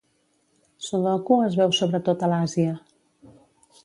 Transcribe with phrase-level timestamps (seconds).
[0.85, 2.73] Sodoku es veu sobretot a l'Àsia.